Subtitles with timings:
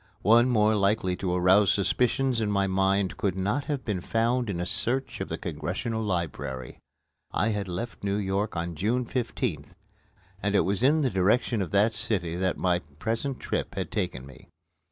[0.23, 4.59] One more likely to arouse suspicions in my mind could not have been found in
[4.59, 6.79] a search of the Congressional Library.
[7.31, 9.75] I had left New York on June 15th,
[10.41, 14.25] and it was in the direction of that city that my present trip had taken
[14.25, 14.49] me.